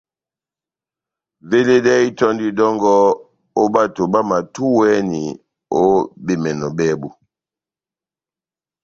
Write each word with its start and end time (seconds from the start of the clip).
Veledɛhɛ 1.49 2.03
itɔ́ndi 2.09 2.47
dɔ́ngɔ 2.57 2.93
ó 3.61 3.63
bato 3.73 4.03
bámatúwɛni 4.13 5.21
ó 5.79 5.83
bemɛnɔ 6.25 6.67
bábu. 6.77 7.09